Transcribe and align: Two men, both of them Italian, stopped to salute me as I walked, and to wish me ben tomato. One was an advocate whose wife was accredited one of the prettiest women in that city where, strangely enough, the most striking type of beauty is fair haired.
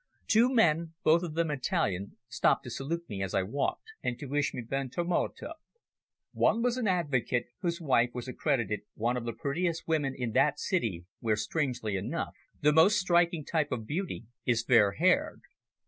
Two 0.25 0.51
men, 0.51 0.95
both 1.03 1.21
of 1.21 1.35
them 1.35 1.51
Italian, 1.51 2.17
stopped 2.27 2.63
to 2.63 2.71
salute 2.71 3.07
me 3.07 3.21
as 3.21 3.35
I 3.35 3.43
walked, 3.43 3.91
and 4.01 4.17
to 4.17 4.25
wish 4.25 4.51
me 4.51 4.63
ben 4.63 4.89
tomato. 4.89 5.53
One 6.31 6.63
was 6.63 6.75
an 6.77 6.87
advocate 6.87 7.49
whose 7.59 7.79
wife 7.79 8.09
was 8.15 8.27
accredited 8.27 8.79
one 8.95 9.15
of 9.15 9.25
the 9.25 9.33
prettiest 9.33 9.87
women 9.87 10.15
in 10.17 10.31
that 10.31 10.57
city 10.57 11.05
where, 11.19 11.35
strangely 11.35 11.97
enough, 11.97 12.33
the 12.61 12.73
most 12.73 12.97
striking 12.99 13.45
type 13.45 13.71
of 13.71 13.85
beauty 13.85 14.25
is 14.43 14.63
fair 14.63 14.93
haired. 14.93 15.41